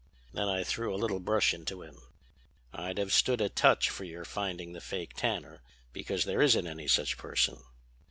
Then 0.33 0.47
I 0.47 0.63
threw 0.63 0.95
a 0.95 0.97
little 0.97 1.19
brush 1.19 1.53
into 1.53 1.83
him: 1.83 2.01
'I'd 2.73 2.97
have 2.97 3.13
stood 3.13 3.39
a 3.39 3.49
touch 3.49 3.87
for 3.91 4.03
your 4.03 4.25
finding 4.25 4.73
the 4.73 4.81
fake 4.81 5.13
tanner, 5.15 5.61
because 5.93 6.25
there 6.25 6.41
isn't 6.41 6.65
any 6.65 6.87
such 6.87 7.19
person.' 7.19 7.61